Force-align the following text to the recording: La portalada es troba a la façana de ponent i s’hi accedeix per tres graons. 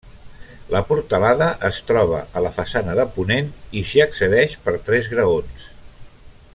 La 0.75 0.79
portalada 0.91 1.49
es 1.69 1.81
troba 1.89 2.21
a 2.39 2.43
la 2.45 2.53
façana 2.55 2.97
de 3.01 3.05
ponent 3.19 3.53
i 3.83 3.87
s’hi 3.91 4.01
accedeix 4.07 4.57
per 4.67 4.75
tres 4.89 5.11
graons. 5.13 5.69